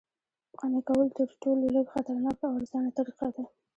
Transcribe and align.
قانع 0.59 0.81
کول 0.87 1.07
تر 1.17 1.29
ټولو 1.41 1.63
لږ 1.75 1.85
خطرناکه 1.93 2.43
او 2.47 2.53
ارزانه 2.59 2.89
طریقه 2.97 3.27
ده 3.35 3.43